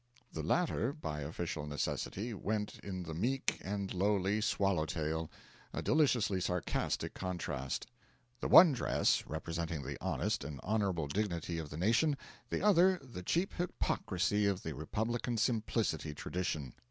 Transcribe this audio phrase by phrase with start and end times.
[0.33, 5.29] The latter, by official necessity, went in the meek and lowly swallow tail
[5.73, 7.85] a deliciously sarcastic contrast:
[8.39, 12.17] the one dress representing the honest and honourable dignity of the nation;
[12.49, 16.73] the other, the cheap hypocrisy of the Republican Simplicity tradition.